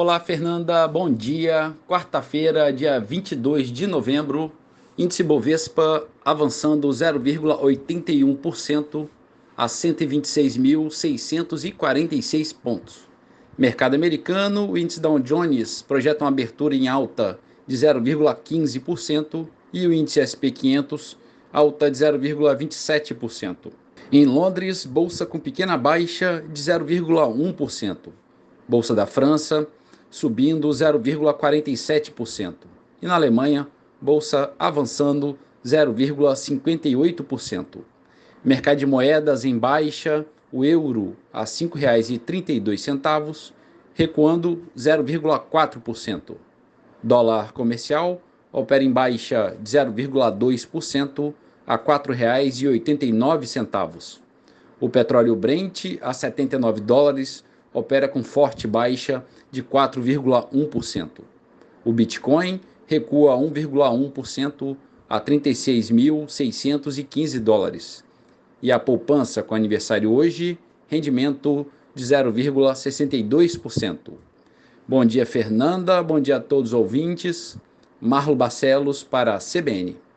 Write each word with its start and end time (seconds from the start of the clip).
Olá, 0.00 0.20
Fernanda, 0.20 0.86
bom 0.86 1.12
dia. 1.12 1.74
Quarta-feira, 1.88 2.72
dia 2.72 3.00
22 3.00 3.66
de 3.66 3.84
novembro, 3.84 4.52
índice 4.96 5.24
Bovespa 5.24 6.06
avançando 6.24 6.86
0,81% 6.86 9.08
a 9.56 9.66
126.646 9.66 12.54
pontos. 12.54 13.08
Mercado 13.58 13.96
americano, 13.96 14.70
o 14.70 14.78
índice 14.78 15.00
Dow 15.00 15.18
Jones 15.18 15.82
projeta 15.82 16.22
uma 16.22 16.30
abertura 16.30 16.76
em 16.76 16.86
alta 16.86 17.36
de 17.66 17.74
0,15% 17.74 19.48
e 19.72 19.84
o 19.84 19.92
índice 19.92 20.20
SP 20.22 20.52
500 20.52 21.18
alta 21.52 21.90
de 21.90 21.98
0,27%. 21.98 23.72
Em 24.12 24.24
Londres, 24.24 24.86
bolsa 24.86 25.26
com 25.26 25.40
pequena 25.40 25.76
baixa 25.76 26.40
de 26.52 26.62
0,1%. 26.62 27.96
Bolsa 28.68 28.94
da 28.94 29.04
França 29.04 29.66
subindo 30.10 30.68
0,47%. 30.68 32.54
E 33.00 33.06
na 33.06 33.14
Alemanha, 33.14 33.68
bolsa 34.00 34.52
avançando 34.58 35.38
0,58%. 35.64 37.78
Mercado 38.44 38.78
de 38.78 38.86
moedas 38.86 39.44
em 39.44 39.56
baixa, 39.58 40.24
o 40.52 40.64
euro 40.64 41.16
a 41.32 41.40
R$ 41.40 41.46
5,32, 41.46 43.52
recuando 43.94 44.62
0,4%. 44.76 46.36
Dólar 47.02 47.52
comercial 47.52 48.22
opera 48.52 48.82
em 48.82 48.90
baixa 48.90 49.54
de 49.60 49.70
0,2% 49.70 51.32
a 51.66 51.74
R$ 51.74 51.82
4,89. 51.82 54.18
O 54.80 54.88
petróleo 54.88 55.36
Brent 55.36 55.98
a 56.00 56.12
79 56.12 56.80
dólares 56.80 57.44
opera 57.78 58.08
com 58.08 58.22
forte 58.22 58.66
baixa 58.66 59.24
de 59.50 59.62
4,1%. 59.62 61.08
O 61.84 61.92
Bitcoin 61.92 62.60
recua 62.86 63.36
1,1% 63.36 64.76
a 65.08 65.20
36.615 65.20 67.40
dólares. 67.40 68.04
E 68.60 68.70
a 68.70 68.78
poupança 68.78 69.42
com 69.42 69.54
aniversário 69.54 70.12
hoje, 70.12 70.58
rendimento 70.88 71.66
de 71.94 72.04
0,62%. 72.04 74.12
Bom 74.86 75.02
dia, 75.04 75.26
Fernanda. 75.26 76.02
Bom 76.02 76.20
dia 76.20 76.36
a 76.36 76.40
todos 76.40 76.70
os 76.70 76.74
ouvintes. 76.74 77.58
Marlo 78.00 78.34
Barcelos 78.34 79.02
para 79.02 79.34
a 79.34 79.38
CBN. 79.38 80.07